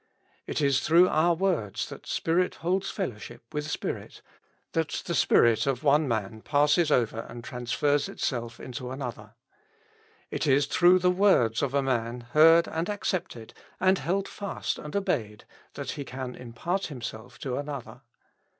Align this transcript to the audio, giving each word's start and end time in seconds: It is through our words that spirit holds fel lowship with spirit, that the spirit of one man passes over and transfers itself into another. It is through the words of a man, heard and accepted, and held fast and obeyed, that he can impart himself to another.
It 0.47 0.61
is 0.61 0.79
through 0.79 1.09
our 1.09 1.35
words 1.35 1.87
that 1.89 2.07
spirit 2.07 2.55
holds 2.65 2.89
fel 2.89 3.09
lowship 3.09 3.41
with 3.53 3.69
spirit, 3.69 4.23
that 4.71 5.03
the 5.05 5.13
spirit 5.13 5.67
of 5.67 5.83
one 5.83 6.07
man 6.07 6.41
passes 6.41 6.89
over 6.89 7.19
and 7.29 7.43
transfers 7.43 8.09
itself 8.09 8.59
into 8.59 8.89
another. 8.89 9.35
It 10.31 10.47
is 10.47 10.65
through 10.65 10.97
the 10.97 11.11
words 11.11 11.61
of 11.61 11.75
a 11.75 11.83
man, 11.83 12.21
heard 12.31 12.67
and 12.67 12.89
accepted, 12.89 13.53
and 13.79 13.99
held 13.99 14.27
fast 14.27 14.79
and 14.79 14.95
obeyed, 14.95 15.43
that 15.75 15.91
he 15.91 16.03
can 16.03 16.33
impart 16.33 16.87
himself 16.87 17.37
to 17.41 17.57
another. 17.57 18.01